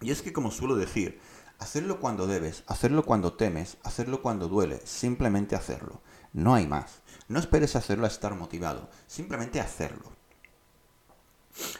Y 0.01 0.11
es 0.11 0.21
que, 0.21 0.33
como 0.33 0.51
suelo 0.51 0.75
decir, 0.75 1.21
hacerlo 1.57 2.01
cuando 2.01 2.27
debes, 2.27 2.65
hacerlo 2.67 3.05
cuando 3.05 3.35
temes, 3.35 3.77
hacerlo 3.81 4.21
cuando 4.21 4.49
duele, 4.49 4.81
simplemente 4.83 5.55
hacerlo. 5.55 6.01
No 6.33 6.53
hay 6.53 6.67
más. 6.67 7.01
No 7.29 7.39
esperes 7.39 7.77
hacerlo 7.77 8.03
a 8.03 8.09
estar 8.09 8.35
motivado, 8.35 8.89
simplemente 9.07 9.61
hacerlo. 9.61 10.11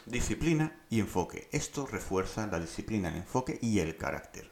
Disciplina 0.06 0.80
y 0.88 1.00
enfoque. 1.00 1.50
Esto 1.52 1.84
refuerza 1.84 2.46
la 2.46 2.58
disciplina, 2.58 3.10
el 3.10 3.16
enfoque 3.16 3.58
y 3.60 3.80
el 3.80 3.98
carácter. 3.98 4.50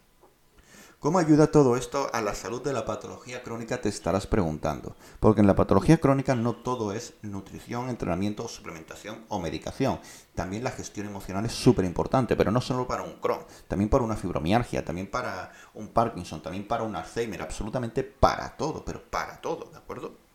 ¿Cómo 1.01 1.21
ayuda 1.21 1.53
todo 1.53 1.77
esto 1.77 2.11
a 2.13 2.21
la 2.21 2.35
salud 2.35 2.61
de 2.61 2.73
la 2.73 2.85
patología 2.85 3.45
crónica? 3.45 3.81
Te 3.81 3.89
estarás 3.89 4.27
preguntando. 4.27 4.97
Porque 5.21 5.41
en 5.41 5.47
la 5.47 5.55
patología 5.55 5.99
crónica 5.99 6.35
no 6.35 6.57
todo 6.57 6.93
es 6.93 7.15
nutrición, 7.23 7.89
entrenamiento, 7.89 8.49
suplementación 8.49 9.25
o 9.29 9.39
medicación. 9.39 10.01
También 10.35 10.65
la 10.65 10.73
gestión 10.73 11.07
emocional 11.07 11.45
es 11.45 11.53
súper 11.53 11.85
importante, 11.85 12.35
pero 12.35 12.51
no 12.51 12.61
solo 12.61 12.89
para 12.89 13.05
un 13.05 13.21
Crohn, 13.21 13.45
también 13.69 13.89
para 13.89 14.03
una 14.03 14.17
fibromialgia, 14.17 14.85
también 14.85 15.09
para 15.09 15.53
un 15.75 15.87
Parkinson, 15.87 16.43
también 16.43 16.67
para 16.67 16.83
un 16.83 16.97
Alzheimer, 16.97 17.43
absolutamente 17.43 18.03
para 18.03 18.57
todo, 18.57 18.85
pero 18.85 19.01
para 19.09 19.41
todo, 19.41 19.71
¿de 19.71 19.79
acuerdo? 19.79 20.28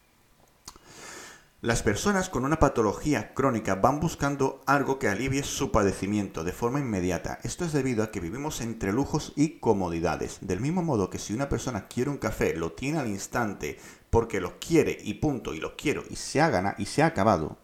Las 1.64 1.82
personas 1.82 2.28
con 2.28 2.44
una 2.44 2.60
patología 2.60 3.34
crónica 3.34 3.76
van 3.76 4.02
buscando 4.02 4.60
algo 4.66 5.00
que 5.00 5.08
alivie 5.08 5.44
su 5.44 5.72
padecimiento 5.72 6.44
de 6.44 6.52
forma 6.52 6.82
inmediata. 6.82 7.40
Esto 7.44 7.64
es 7.64 7.72
debido 7.72 8.04
a 8.04 8.12
que 8.12 8.20
vivimos 8.20 8.60
entre 8.60 8.92
lujos 8.92 9.32
y 9.38 9.60
comodidades. 9.60 10.40
Del 10.42 10.60
mismo 10.60 10.82
modo 10.82 11.10
que 11.10 11.20
si 11.20 11.34
una 11.34 11.48
persona 11.48 11.88
quiere 11.88 12.10
un 12.10 12.18
café, 12.18 12.54
lo 12.54 12.74
tiene 12.74 13.00
al 13.00 13.08
instante 13.08 13.80
porque 14.10 14.42
lo 14.42 14.60
quiere 14.60 14.98
y 15.06 15.14
punto, 15.14 15.54
y 15.54 15.62
lo 15.62 15.78
quiero 15.78 16.04
y 16.10 16.18
se 16.18 16.42
ha 16.42 16.50
ganado 16.50 16.76
y 16.80 16.86
se 16.86 17.02
ha 17.02 17.06
acabado. 17.06 17.58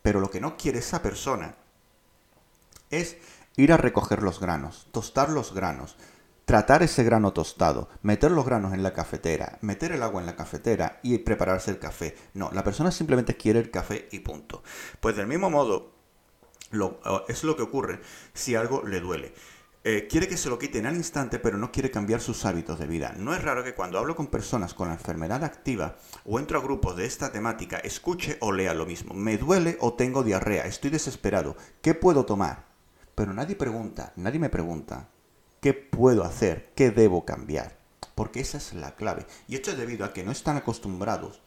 Pero 0.00 0.20
lo 0.20 0.30
que 0.30 0.40
no 0.40 0.56
quiere 0.56 0.78
esa 0.78 1.02
persona 1.02 1.56
es 2.88 3.18
ir 3.54 3.74
a 3.74 3.76
recoger 3.76 4.22
los 4.22 4.40
granos, 4.40 4.88
tostar 4.92 5.28
los 5.28 5.52
granos, 5.52 5.98
tratar 6.50 6.82
ese 6.82 7.04
grano 7.04 7.32
tostado, 7.32 7.88
meter 8.02 8.32
los 8.32 8.44
granos 8.44 8.74
en 8.74 8.82
la 8.82 8.92
cafetera, 8.92 9.60
meter 9.60 9.92
el 9.92 10.02
agua 10.02 10.20
en 10.20 10.26
la 10.26 10.34
cafetera 10.34 10.98
y 11.00 11.16
prepararse 11.18 11.70
el 11.70 11.78
café. 11.78 12.16
No, 12.34 12.50
la 12.52 12.64
persona 12.64 12.90
simplemente 12.90 13.36
quiere 13.36 13.60
el 13.60 13.70
café 13.70 14.08
y 14.10 14.18
punto. 14.18 14.64
Pues 14.98 15.14
del 15.14 15.28
mismo 15.28 15.48
modo, 15.48 15.92
lo, 16.72 16.98
es 17.28 17.44
lo 17.44 17.54
que 17.54 17.62
ocurre 17.62 18.00
si 18.34 18.56
algo 18.56 18.82
le 18.84 18.98
duele. 18.98 19.32
Eh, 19.84 20.08
quiere 20.10 20.26
que 20.26 20.36
se 20.36 20.48
lo 20.48 20.58
quiten 20.58 20.86
al 20.86 20.96
instante, 20.96 21.38
pero 21.38 21.56
no 21.56 21.70
quiere 21.70 21.92
cambiar 21.92 22.20
sus 22.20 22.44
hábitos 22.44 22.80
de 22.80 22.88
vida. 22.88 23.14
No 23.16 23.32
es 23.32 23.44
raro 23.44 23.62
que 23.62 23.76
cuando 23.76 24.00
hablo 24.00 24.16
con 24.16 24.26
personas 24.26 24.74
con 24.74 24.88
la 24.88 24.94
enfermedad 24.94 25.44
activa 25.44 25.98
o 26.24 26.40
entro 26.40 26.58
a 26.58 26.64
grupos 26.64 26.96
de 26.96 27.06
esta 27.06 27.30
temática, 27.30 27.76
escuche 27.76 28.38
o 28.40 28.50
lea 28.50 28.74
lo 28.74 28.86
mismo. 28.86 29.14
Me 29.14 29.38
duele 29.38 29.76
o 29.78 29.94
tengo 29.94 30.24
diarrea, 30.24 30.66
estoy 30.66 30.90
desesperado. 30.90 31.56
¿Qué 31.80 31.94
puedo 31.94 32.26
tomar? 32.26 32.64
Pero 33.14 33.32
nadie 33.32 33.54
pregunta, 33.54 34.12
nadie 34.16 34.40
me 34.40 34.50
pregunta, 34.50 35.10
¿Qué 35.60 35.74
puedo 35.74 36.24
hacer? 36.24 36.72
¿Qué 36.74 36.90
debo 36.90 37.26
cambiar? 37.26 37.76
Porque 38.14 38.40
esa 38.40 38.56
es 38.56 38.72
la 38.72 38.94
clave. 38.94 39.26
Y 39.46 39.56
esto 39.56 39.70
es 39.70 39.76
debido 39.76 40.06
a 40.06 40.14
que 40.14 40.24
no 40.24 40.32
están 40.32 40.56
acostumbrados 40.56 41.42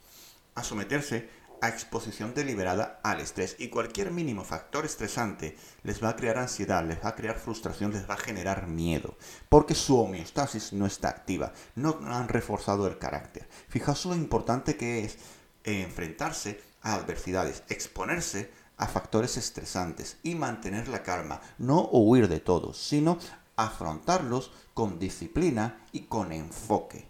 a 0.53 0.63
someterse 0.63 1.29
a 1.62 1.70
exposición 1.70 2.36
deliberada 2.36 3.00
al 3.01 3.22
estrés. 3.22 3.55
Y 3.58 3.70
cualquier 3.70 4.12
mínimo 4.12 4.43
factor 4.43 4.86
estresante 4.86 5.58
les 5.82 6.03
va 6.03 6.10
a 6.10 6.15
crear 6.15 6.38
ansiedad, 6.38 6.86
les 6.86 7.03
va 7.03 7.10
a 7.10 7.15
crear 7.15 7.39
frustración, 7.39 7.91
les 7.91 8.08
va 8.08 8.13
a 8.13 8.17
generar 8.17 8.67
miedo. 8.67 9.17
Porque 9.50 9.74
su 9.74 10.00
homeostasis 10.00 10.74
no 10.74 10.86
está 10.86 11.10
activa. 11.10 11.51
No 11.74 12.00
han 12.03 12.27
reforzado 12.27 12.86
el 12.86 13.00
carácter. 13.00 13.48
Fijaos 13.67 14.05
lo 14.05 14.13
importante 14.13 14.77
que 14.77 15.05
es 15.05 15.17
enfrentarse 15.63 16.62
a 16.84 16.93
adversidades, 16.93 17.63
exponerse 17.70 18.51
a 18.77 18.88
factores 18.88 19.38
estresantes 19.38 20.17
y 20.22 20.36
mantener 20.36 20.88
la 20.88 21.01
calma, 21.03 21.41
no 21.58 21.89
huir 21.91 22.27
de 22.27 22.39
todo, 22.39 22.74
sino 22.74 23.17
afrontarlos 23.55 24.51
con 24.74 25.00
disciplina 25.00 25.86
y 25.91 26.01
con 26.01 26.31
enfoque. 26.31 27.07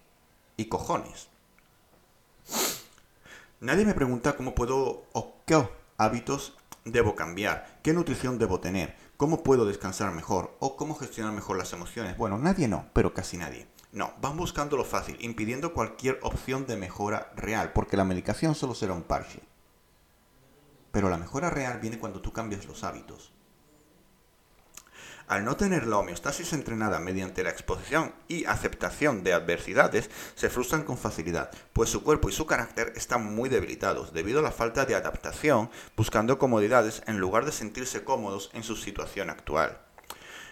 Y 0.57 0.65
cojones. 0.65 1.29
Nadie 3.59 3.85
me 3.85 3.93
pregunta 3.93 4.35
cómo 4.35 4.55
puedo 4.55 5.05
o 5.13 5.35
qué 5.45 5.67
hábitos 5.97 6.57
debo 6.85 7.15
cambiar, 7.15 7.79
qué 7.81 7.93
nutrición 7.93 8.37
debo 8.37 8.59
tener, 8.59 8.95
cómo 9.17 9.41
puedo 9.41 9.65
descansar 9.65 10.11
mejor 10.11 10.55
o 10.59 10.75
cómo 10.75 10.95
gestionar 10.95 11.33
mejor 11.33 11.57
las 11.57 11.71
emociones. 11.73 12.17
Bueno, 12.17 12.37
nadie 12.37 12.67
no, 12.67 12.87
pero 12.93 13.13
casi 13.13 13.37
nadie. 13.37 13.67
No, 13.93 14.13
van 14.21 14.35
buscando 14.37 14.75
lo 14.75 14.83
fácil, 14.83 15.17
impidiendo 15.21 15.73
cualquier 15.73 16.19
opción 16.23 16.65
de 16.65 16.77
mejora 16.77 17.31
real, 17.35 17.71
porque 17.73 17.95
la 17.95 18.03
medicación 18.03 18.55
solo 18.55 18.73
será 18.73 18.93
un 18.93 19.03
parche. 19.03 19.39
Pero 20.91 21.09
la 21.09 21.17
mejora 21.17 21.49
real 21.49 21.79
viene 21.79 21.99
cuando 21.99 22.21
tú 22.21 22.33
cambias 22.33 22.65
los 22.65 22.83
hábitos. 22.83 23.31
Al 25.27 25.45
no 25.45 25.55
tener 25.55 25.87
la 25.87 25.97
homeostasis 25.97 26.51
entrenada 26.51 26.99
mediante 26.99 27.43
la 27.43 27.49
exposición 27.49 28.13
y 28.27 28.43
aceptación 28.45 29.23
de 29.23 29.33
adversidades, 29.33 30.09
se 30.35 30.49
frustran 30.49 30.83
con 30.83 30.97
facilidad, 30.97 31.49
pues 31.71 31.89
su 31.89 32.03
cuerpo 32.03 32.29
y 32.29 32.33
su 32.33 32.45
carácter 32.45 32.91
están 32.95 33.33
muy 33.33 33.47
debilitados 33.47 34.13
debido 34.13 34.39
a 34.39 34.43
la 34.43 34.51
falta 34.51 34.85
de 34.85 34.95
adaptación, 34.95 35.69
buscando 35.95 36.37
comodidades 36.37 37.03
en 37.07 37.19
lugar 37.19 37.45
de 37.45 37.53
sentirse 37.53 38.03
cómodos 38.03 38.49
en 38.53 38.63
su 38.63 38.75
situación 38.75 39.29
actual. 39.29 39.79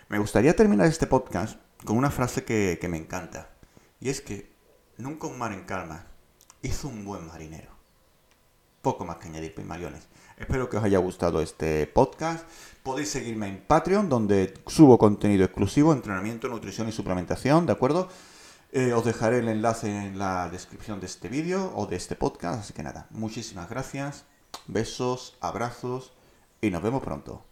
Me 0.08 0.20
gustaría 0.20 0.56
terminar 0.56 0.88
este 0.88 1.08
podcast 1.08 1.60
con 1.86 1.98
una 1.98 2.12
frase 2.12 2.44
que, 2.46 2.80
me 2.90 2.98
encanta, 2.98 3.50
y 4.00 4.10
es 4.10 4.22
que 4.22 4.54
nunca 4.98 5.28
un 5.28 5.38
mar 5.38 5.52
en 5.52 5.64
calma 5.64 6.08
hizo 6.62 6.88
un 6.88 7.04
buen 7.04 7.28
marinero. 7.28 7.81
Poco 8.82 9.06
más 9.06 9.18
que 9.18 9.28
añadir, 9.28 9.54
Pimaleones. 9.54 10.08
Espero 10.38 10.68
que 10.68 10.78
os 10.78 10.84
haya 10.84 10.98
gustado 10.98 11.42
este 11.42 11.86
podcast. 11.86 12.48
Podéis 12.82 13.10
seguirme 13.10 13.48
en 13.48 13.62
Patreon, 13.62 14.10
donde 14.10 14.56
subo 14.66 14.98
contenido 14.98 15.46
exclusivo, 15.46 15.94
entrenamiento, 15.94 16.48
nutrición 16.48 16.90
y 16.90 16.92
suplementación, 16.92 17.68
¿de 17.68 17.74
acuerdo? 17.74 18.10
Eh, 18.72 18.94
os 18.94 19.06
dejaré 19.06 19.40
el 19.40 19.50
enlace 19.50 19.88
en 19.88 20.18
la 20.18 20.50
descripción 20.50 21.00
de 21.00 21.06
este 21.06 21.30
vídeo 21.30 21.72
o 21.76 21.86
de 21.86 21.96
este 21.96 22.16
podcast. 22.16 22.62
Así 22.62 22.74
que 22.74 22.82
nada, 22.82 23.06
muchísimas 23.12 23.70
gracias, 23.70 24.26
besos, 24.66 25.38
abrazos 25.42 26.14
y 26.60 26.72
nos 26.72 26.82
vemos 26.82 27.04
pronto. 27.04 27.51